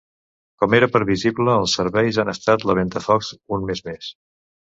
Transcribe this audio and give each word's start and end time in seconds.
Com 0.61 0.75
era 0.77 0.87
previsible, 0.93 1.57
els 1.65 1.75
serveis 1.81 2.19
han 2.23 2.33
estat 2.35 2.65
la 2.71 2.77
ventafocs 2.79 3.31
un 3.59 3.69
mes 3.71 3.87
més. 3.91 4.09